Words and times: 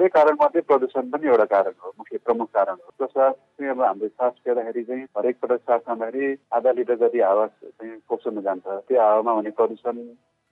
धेरै 0.00 0.08
कारणमध्ये 0.08 0.60
प्रदूषण 0.64 1.08
पनि 1.12 1.26
एउटा 1.28 1.44
कारण 1.44 1.72
हो 1.82 1.90
मुख्य 1.98 2.18
प्रमुख 2.24 2.46
कारण 2.54 2.72
हो। 2.72 2.90
त्यो 2.98 3.06
श्वास 3.06 3.34
चाहिँ 3.34 3.70
अब 3.70 3.80
हामीले 3.82 4.08
श्वास 4.08 4.32
फेर्दाखेरि 4.44 4.82
चाहिँ 4.84 5.02
हरेक 5.16 5.36
पटक 5.42 5.60
श्वास 5.60 5.80
खाँदाखेरि 5.86 6.28
आधा 6.56 6.72
लिटर 6.72 6.96
जति 6.96 7.20
हावा 7.20 7.46
चाहिँ 7.46 7.92
फोक्सोमा 8.08 8.40
जान्छ 8.40 8.64
त्यो 8.88 9.00
हावामा 9.00 9.32
हुने 9.32 9.50
प्रदूषण 9.60 9.96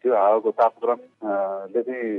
त्यो 0.04 0.14
हावाको 0.14 0.50
तापक्रमले 0.52 1.82
चाहिँ 1.82 2.12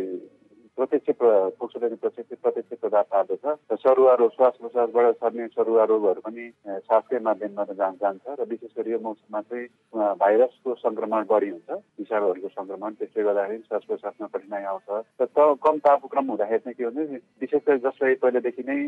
प्रत्यक्ष 0.80 1.12
फोक्सोले 1.60 1.88
प्रत्यक्ष 1.96 2.40
प्रत्यक्ष 2.44 2.80
प्रभाव 2.82 3.06
पार्दछ 3.12 3.46
र 3.72 3.76
सरुवा 3.84 4.14
रोग 4.22 4.32
श्वास 4.32 4.54
प्रश्वासबाट 4.62 5.16
सर्ने 5.20 5.48
सरुवा 5.52 5.84
रोगहरू 5.92 6.22
पनि 6.24 6.46
श्वासकै 6.88 7.20
माध्यमबाट 7.28 7.72
जान 7.80 7.94
जान्छ 8.02 8.40
र 8.40 8.48
विशेष 8.48 8.72
गरी 8.78 8.92
यो 8.92 9.00
मौसममा 9.04 9.42
चाहिँ 9.42 9.68
भाइरसको 10.24 10.76
सङ्क्रमण 10.84 11.26
बढी 11.32 11.50
हुन्छ। 11.50 11.70
विषाणुहरूको 12.00 12.50
सङ्क्रमण 12.56 12.92
त्यसले 13.00 13.24
गर्दाखेरि 13.28 13.64
श्वास 13.68 13.84
प्रश्वासमा 13.90 14.28
कठिनाइ 14.34 14.64
आउँछ। 14.72 14.88
र 15.20 15.54
कम 15.68 15.76
तापक्रम 15.84 16.26
हुँदाखेरि 16.32 16.64
चाहिँ 16.64 16.76
के 16.80 16.84
हुन्छ 16.88 17.22
विशेष 17.44 17.62
गरी 17.68 17.80
जसलाई 17.86 18.16
पहिलेदेखि 18.24 18.64
नै 18.70 18.80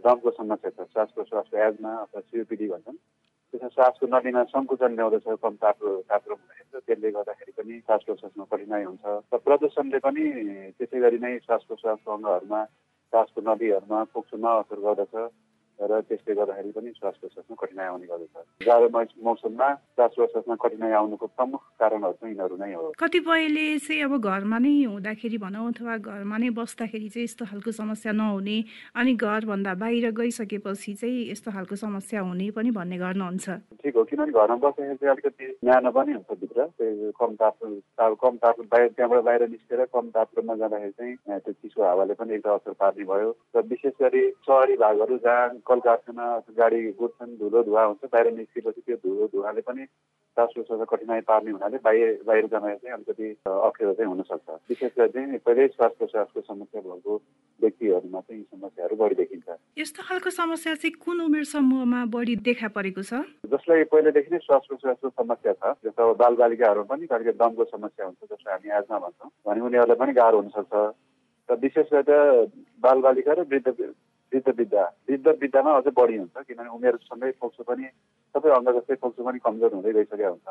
दमको 0.00 0.30
समस्या 0.40 0.70
छ। 0.70 0.88
श्वास 0.92 1.08
प्रश्वासको 1.16 1.56
एजमा 1.68 1.92
अथवा 2.04 2.20
सिओपिडी 2.20 2.66
भन्छन्। 2.72 2.96
त्यसमा 3.50 3.68
श्वासको 3.74 4.06
नलीमा 4.06 4.42
सङ्कुचन 4.54 4.92
ल्याउँदछ 4.94 5.26
कम 5.42 5.54
ताप 5.62 5.78
तापक्रम 6.08 6.38
हुँदाखेरि 6.38 6.80
त्यसले 6.86 7.10
गर्दाखेरि 7.10 7.52
पनि 7.58 7.74
श्वास 7.86 8.02
प्रश्वासमा 8.06 8.44
कठिनाइ 8.50 8.84
हुन्छ। 8.84 9.04
र 9.32 9.36
प्रदूषणले 9.46 9.98
पनि 10.06 10.24
त्यसै 10.78 10.98
गरी 11.04 11.18
नै 11.18 11.32
श्वास 11.46 11.62
प्रश्वासको 11.68 12.10
अङ्गहरूमा 12.14 12.60
श्वासको 13.10 13.40
नदीहरूमा 13.48 13.98
फोक्सोमा 14.14 14.50
असर 14.60 14.78
गर्दछ। 14.86 15.14
र 15.80 16.00
त्यसले 16.08 16.34
गर्दाखेरि 16.34 16.70
पनि 16.76 16.90
श्वास 16.96 17.14
प्रश्वासमा 17.20 17.54
कठिनाइ 17.60 17.86
आउने 17.86 18.06
गर्दछ। 18.06 18.66
जाडो 18.66 18.88
मौसममा 19.24 19.68
श्वास 19.96 20.12
प्रश्वासमा 20.16 20.54
कठिनाइ 20.60 20.92
आउनुको 20.92 21.26
प्रमुख 21.26 21.60
कारणहरू 21.80 22.12
चाहिँ 22.20 22.34
यिनीहरू 22.34 22.56
नै 22.60 22.72
हो। 22.74 22.92
कतिपयले 23.00 23.66
चाहिँ 23.80 24.02
अब 24.04 24.14
घरमा 24.20 24.58
नै 24.60 24.72
हुँदाखेरि 24.84 25.38
भनौँ 25.40 25.66
अथवा 25.72 25.96
घरमा 25.96 26.36
नै 26.38 26.50
बस्दाखेरि 26.58 27.08
चाहिँ 27.08 27.24
यस्तो 27.24 27.44
खालको 27.50 27.70
समस्या 27.72 28.12
नहुने 28.12 28.56
अनि 28.96 29.12
घरभन्दा 29.14 29.72
बाहिर 29.80 30.10
गइसकेपछि 30.20 30.92
चाहिँ 31.00 31.30
यस्तो 31.30 31.50
खालको 31.50 31.76
समस्या 31.76 32.20
हुने 32.20 32.50
पनि 32.56 32.70
भन्ने 32.76 32.96
गर्नुहुन्छ। 33.00 33.46
ठिक 33.80 33.96
हो 33.96 34.04
किनभने 34.04 34.32
घरमा 34.32 34.56
बस्दाखेरि 34.60 34.96
चाहिँ 35.00 35.12
अलिकति 35.14 35.46
न्यानो 35.64 35.90
पनि 35.90 36.12
हुन्छ 36.12 36.30
भित्र। 36.40 36.68
कम 37.20 37.34
ताप 37.40 37.56
कम 38.20 38.36
ताप 38.42 38.56
बाहिर 38.72 38.88
त्यहाँबाट 38.96 39.22
बाहिर 39.24 39.48
निस्केर 39.48 39.84
कम 39.94 40.08
तापक्रममा 40.14 40.54
जाँदाखेरि 40.60 40.92
चाहिँ 40.92 41.40
त्यो 41.40 41.52
चिसो 41.52 41.82
हावाले 41.84 42.14
पनि 42.20 42.34
एकदम 42.34 42.54
असर 42.54 42.72
पार्ने 42.80 43.04
भयो। 43.04 43.30
र 43.56 43.60
विशेष 43.70 43.92
गरी 44.00 44.22
सहरी 44.46 44.76
भागहरू 44.76 45.16
जहाँ 45.24 45.48
कल 45.70 45.80
कारखाना 45.86 46.26
गाडी 46.58 46.80
गुड्छन् 46.98 47.36
धुलो 47.38 47.62
धुवा 47.62 47.82
हुन्छ 47.84 48.10
बाहिर 48.12 48.32
निस्केपछि 48.36 48.80
त्यो 48.86 48.96
धुलो 49.06 49.26
धुवाले 49.34 49.60
पनि 49.62 49.84
प्रश्वास 50.36 50.86
कठिनाइ 50.90 51.20
पार्ने 51.28 51.50
हुनाले 51.50 51.78
बाहिर 51.84 52.08
बाहिर 52.26 52.46
जाँदा 52.50 52.74
चाहिँ 52.74 52.94
अलिकति 52.94 53.26
अप्ठ्यारो 53.46 53.92
चाहिँ 53.94 54.10
हुनसक्छ। 54.10 54.48
विशेष 54.70 54.92
गरी 54.98 55.12
चाहिँ 55.14 55.38
पहिल्यै 55.46 55.68
श्वास 55.68 55.92
प्रश्वासको 55.98 56.40
समस्या 56.40 56.80
भएको 56.80 57.14
व्यक्तिहरूमा 57.60 58.20
चाहिँ 58.20 58.40
यी 58.40 58.46
समस्याहरू 58.50 58.96
बढी 58.96 59.14
देखिन्छ। 59.14 59.48
यस्तो 59.78 60.02
खालको 60.08 60.30
समस्या 60.30 60.74
चाहिँ 60.74 60.94
कुन 61.04 61.20
उमेर 61.20 61.44
समूहमा 61.54 62.04
बढी 62.14 62.36
देखा 62.48 62.68
परेको 62.74 63.02
छ? 63.02 63.22
जसलाई 63.46 63.84
पहिलेदेखि 63.94 64.30
नै 64.34 64.38
श्वास 64.46 64.62
प्रश्वासको 64.70 65.08
समस्या 65.22 65.52
छ 65.52 65.74
जस्तो 65.84 66.10
अब 66.10 66.16
बालबालिकाहरूमा 66.22 66.88
पनि 66.94 67.06
कहिले 67.06 67.32
दमको 67.42 67.64
समस्या 67.74 68.06
हुन्छ 68.06 68.20
जसलाई 68.32 68.54
हामी 68.54 68.68
आजमा 68.80 68.98
भन्छौँ 68.98 69.30
भने 69.46 69.60
उनीहरूलाई 69.60 69.98
पनि 70.02 70.12
गाह्रो 70.18 70.40
हुनसक्छ। 70.40 70.74
र 71.48 71.54
विशेष 71.62 71.86
गरेर 71.92 72.46
बालबालिका 72.82 73.32
र 73.34 73.42
वृद्ध 73.50 73.68
वृद्ध 74.32 74.48
वृद्ध 74.58 74.74
वृद्ध 75.08 75.26
वृद्धमा 75.28 75.70
अझै 75.78 75.90
बढी 75.98 76.16
हुन्छ 76.16 76.36
किनभने 76.46 76.70
उमेरसँगै 76.76 77.30
फोक्सो 77.40 77.62
पनि 77.70 77.86
सबै 78.34 78.50
अङ्ग 78.56 78.68
जस्तै 78.76 78.94
फोक्सो 79.02 79.24
पनि 79.26 79.38
कमजोर 79.46 79.72
हुँदै 79.74 79.92
गइसकेको 79.92 80.30
हुन्छ। 80.30 80.48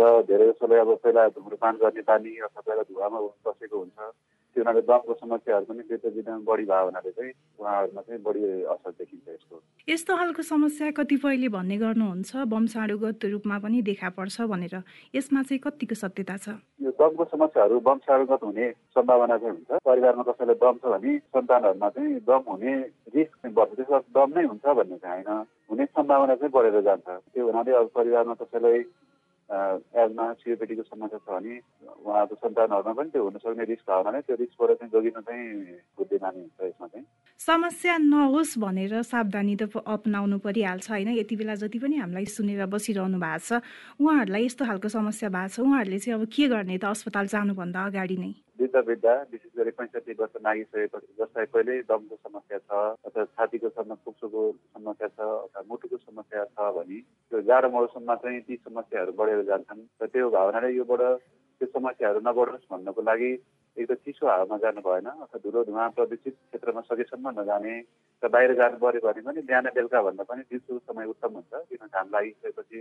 र 0.00 0.02
धेरै 0.28 0.46
जसोले 0.50 0.78
अब 0.78 0.90
पहिला 1.02 1.28
धुम्रपान 1.34 1.74
गर्ने 1.82 2.02
बानी 2.08 2.30
अथवा 2.46 2.60
पहिला 2.66 2.82
धुवामा 2.90 3.18
बसेको 3.46 3.76
हुन्छ। 3.78 3.98
त्यो 4.54 4.62
हुनाले 4.62 4.80
दमको 4.88 5.14
समस्याहरू 5.14 5.64
पनि 5.68 5.82
वृद्ध 5.88 6.04
वृद्धमा 6.04 6.38
बढी 6.48 6.64
भयो 6.70 6.84
हुनाले 6.88 7.10
चाहिँ 7.10 7.32
उहाँहरूमा 7.58 8.00
चाहिँ 8.02 8.22
बढी 8.22 8.40
असर 8.72 8.90
देखिन्छ 8.98 9.28
यसको। 9.28 9.56
यस्तो 9.88 10.16
खालको 10.16 10.42
समस्या 10.42 10.90
कतिपयले 10.98 11.48
भन्ने 11.48 11.76
गर्नुहुन्छ 11.78 12.30
वंशाणुगत 12.52 13.24
रूपमा 13.32 13.58
पनि 13.64 13.78
देखा 13.82 14.08
पर्छ 14.18 14.36
भनेर। 14.52 14.74
यसमा 15.14 15.42
चाहिँ 15.42 15.60
कतिको 15.64 15.94
सत्यता 15.94 16.36
छ? 16.36 16.46
यो 16.82 16.90
दमको 16.98 17.24
समस्याहरू 17.32 17.76
वंशाणुगत 17.88 18.42
हुने 18.42 18.66
सम्भावना 18.94 19.36
चाहिँ 19.38 19.54
हुन्छ। 19.54 19.70
परिवारमा 19.84 20.22
कसैलाई 20.28 20.56
दम 20.62 20.76
छ 20.80 20.84
भने 20.92 21.12
सन्तानहरूमा 21.18 21.88
चाहिँ 21.88 22.20
दम 22.28 22.42
हुने 22.48 22.72
रिस्क 23.14 23.32
चाहिँ 23.38 23.54
बढ्छ। 23.54 23.72
त्यसमा 23.78 23.98
दम 24.16 24.28
नै 24.38 24.44
हुन्छ 24.48 24.64
भन्ने 24.78 24.96
चाहिँ 24.98 25.22
होइन। 25.24 25.46
हुने 25.70 25.84
सम्भावना 25.84 26.34
चाहिँ 26.34 26.52
बढेर 26.52 26.80
जान्छ। 26.88 27.08
त्यो 27.08 27.46
हुनाले 27.46 27.72
अब 27.80 27.86
परिवारमा 27.94 28.34
कसैलाई 28.40 28.80
एजमा 29.48 30.24
सिओपिटीको 30.44 30.82
समस्या 30.82 31.18
छ 31.18 31.28
भने 31.28 31.54
उहाँको 32.04 32.34
सन्तानहरूमा 32.36 32.92
पनि 32.92 33.10
त्यो 33.10 33.22
हुनसक्ने 33.24 33.64
रिस्क 33.64 33.88
भयो 33.88 34.02
भने 34.04 34.20
त्यो 34.28 34.36
रिस्कबाट 34.44 34.70
चाहिँ 34.76 34.92
जोगिन 34.92 35.20
चाहिँ 35.24 35.44
बुद्धिमानी 35.96 36.40
हुन्छ 36.40 36.60
यसमा 36.68 36.86
चाहिँ। 36.86 37.06
समस्या 37.40 37.96
नहोस् 37.98 38.58
भनेर 38.58 38.92
सावधानी 39.02 39.54
त 39.56 39.72
अप्नाउनु 39.72 40.38
परिहाल्छ 40.44 40.90
होइन। 40.90 41.08
यति 41.16 41.36
बेला 41.36 41.54
जति 41.64 41.78
पनि 41.78 41.96
हामीलाई 41.96 42.26
सुनेर 42.28 42.66
बसिरहनु 42.68 43.18
भएको 43.18 43.40
छ 43.48 43.64
उहाँहरूलाई 43.96 44.44
यस्तो 44.44 44.64
खालको 44.68 44.88
समस्या 44.88 45.28
भएको 45.32 45.48
छ 45.48 45.60
उहाँहरूले 45.64 45.98
चाहिँ 45.98 46.20
अब 46.20 46.28
के 46.28 46.44
गर्ने 46.52 46.76
त 46.78 46.84
अस्पताल 46.92 47.26
जानुभन्दा 47.32 47.80
अगाडि 47.88 48.16
नै? 48.20 48.32
वृद्ध 48.58 48.76
वृद्ध 48.86 49.06
विशेष 49.32 49.50
गरी 49.56 49.70
पैँसठी 49.78 50.12
वर्ष 50.18 50.34
नागिसकेपछि 50.42 51.12
जसलाई 51.18 51.46
पहिले 51.54 51.74
दमको 51.90 52.16
समस्या 52.16 52.58
छ 52.58 52.70
अथवा 53.06 53.24
छातीको 53.24 53.68
फोक्सोको 53.70 54.42
समस्या 54.52 55.08
छ 55.08 55.20
अथवा 55.20 55.62
मुटुको 55.70 55.96
समस्या 55.96 56.44
छ 56.44 56.72
भने 56.76 56.98
त्यो 56.98 57.40
जाडो 57.50 57.68
मौसममा 57.70 58.14
चाहिँ 58.24 58.40
ती 58.48 58.56
समस्याहरू 58.58 59.12
बढेर 59.14 59.42
जान्छन्। 59.50 59.86
र 60.02 60.06
त्यो 60.10 60.30
भावनाले 60.30 60.74
योबाट 60.74 61.02
त्यो 61.60 61.66
समस्याहरू 61.70 62.20
नबढोस् 62.26 62.68
भन्नको 62.72 63.02
लागि 63.02 63.30
एक 63.76 63.86
त 63.90 63.94
चिसो 64.02 64.26
हावामा 64.26 64.56
जानु 64.58 64.80
भएन 64.82 65.06
अथवा 65.06 65.38
धुलो 65.38 65.64
धुवा 65.64 65.88
प्रदूषित 65.94 66.34
क्षेत्रमा 66.34 66.80
सकेसम्म 66.90 67.30
नजाने 67.38 67.74
र 68.22 68.28
बाहिर 68.34 68.54
जानु 68.58 68.76
पऱ्यो 68.82 69.06
भने 69.06 69.22
पनि 69.22 69.40
बिहान 69.46 69.66
बेलुका 69.70 70.02
भन्दा 70.02 70.24
पनि 70.26 70.42
दिउँसो 70.50 70.78
समय 70.82 71.06
उत्तम 71.14 71.38
हुन्छ 71.38 71.52
किन 71.70 71.86
घाम 71.86 72.06
लागिसकेपछि 72.10 72.78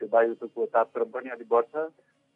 त्यो 0.00 0.08
वायुको 0.10 0.66
तापक्रम 0.74 1.08
पनि 1.14 1.28
अलिक 1.30 1.48
बढ्छ। 1.54 1.74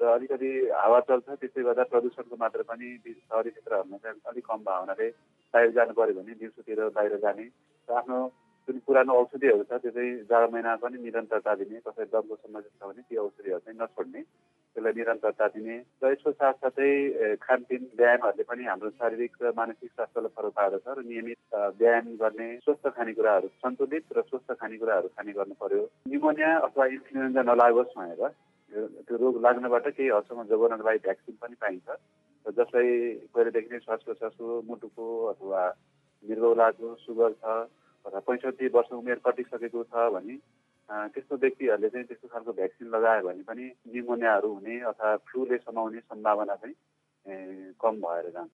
र 0.00 0.06
अलिकति 0.12 0.50
हावा 0.74 1.00
चल्छ 1.08 1.28
त्यसले 1.30 1.62
गर्दा 1.64 1.82
प्रदूषणको 1.90 2.36
मात्रा 2.36 2.62
पनि 2.70 2.86
सहरी 2.98 3.50
क्षेत्रहरूमा 3.50 3.96
चाहिँ 3.96 4.20
अलिक 4.30 4.44
कम 4.46 4.60
भयो 4.66 4.80
हुनाले 4.80 5.08
बाहिर 5.54 5.70
जानु 5.76 5.92
पऱ्यो 5.98 6.14
भने 6.18 6.34
दिउँसोतिर 6.40 6.80
बाहिर 6.96 7.16
जाने 7.24 7.44
र 7.88 7.94
आफ्नो 7.98 8.18
जुन 8.68 8.78
पुरानो 8.86 9.12
औषधिहरू 9.20 9.62
छ 9.70 9.78
त्यो 9.82 9.90
चाहिँ 9.92 10.12
जाडो 10.28 10.48
महिना 10.52 10.74
पनि 10.82 10.98
निरन्तरता 11.04 11.54
दिने 11.60 11.78
कसै 11.86 12.04
दमको 12.10 12.34
समस्या 12.36 12.72
छ 12.74 12.90
भने 12.90 13.02
ती 13.08 13.16
औषधिहरू 13.22 13.58
चाहिँ 13.60 13.78
नछोड्ने 13.80 14.22
त्यसलाई 14.22 14.92
निरन्तरता 14.98 15.46
दिने 15.54 15.76
र 16.02 16.12
यसको 16.12 16.30
साथसाथै 16.32 16.88
खानपिन 17.44 17.82
व्यायामहरूले 17.98 18.44
पनि 18.50 18.64
हाम्रो 18.66 18.90
शारीरिक 18.98 19.36
र 19.42 19.52
मानसिक 19.58 19.90
स्वास्थ्यलाई 19.92 20.32
फरक 20.36 20.52
पार्दछ 20.58 20.86
र 20.88 21.04
नियमित 21.10 21.38
व्यायाम 21.78 22.08
गर्ने 22.22 22.48
स्वस्थ 22.64 22.88
खानेकुराहरू 22.96 23.48
सन्तुलित 23.62 24.16
र 24.16 24.22
स्वस्थ 24.30 24.58
खानेकुराहरू 24.58 25.08
खाने 25.14 25.32
गर्नु 25.38 25.54
पर्यो। 25.62 25.84
निमोनिया 26.10 26.50
अथवा 26.66 26.86
इन्फ्लुएन्जा 26.96 27.42
नलागोस् 27.52 27.96
भनेर 28.00 28.22
त्यो 28.74 29.16
रोग 29.16 29.40
लाग्नबाट 29.40 29.86
केही 29.88 30.08
हदसम्म 30.08 30.44
जोगाउनको 30.44 30.86
लागि 30.88 30.98
भ्याक्सिन 30.98 31.36
पनि 31.42 31.56
पाइन्छ 31.60 31.88
र 32.46 32.52
जसलाई 32.58 32.90
पहिलेदेखि 33.34 33.74
नै 33.74 33.78
श्वास 33.78 34.02
प्रश्वासको 34.02 34.60
मुटुको 34.68 35.06
अथवा 35.26 35.62
मृगौलाको 36.24 36.94
सुगर 37.06 37.32
छ 37.32 37.44
अथवा 38.04 38.20
पैँसठी 38.20 38.68
वर्ष 38.68 38.92
उमेर 38.92 39.20
कटिसकेको 39.24 39.84
छ 39.84 40.10
भने 40.14 40.36
त्यस्तो 41.14 41.36
व्यक्तिहरूले 41.36 41.88
चाहिँ 41.88 42.06
त्यस्तो 42.06 42.28
खालको 42.28 42.52
भ्याक्सिन 42.52 42.88
लगायो 42.88 43.22
भने 43.28 43.42
पनि 43.48 43.70
निमोनियाहरू 43.94 44.52
हुने 44.54 44.80
अथवा 44.90 45.16
फ्लूले 45.30 45.56
समाउने 45.58 46.00
सम्भावना 46.00 46.54
चाहिँ 46.56 47.72
कम 47.80 48.00
भएर 48.04 48.30
जान्छ। 48.30 48.52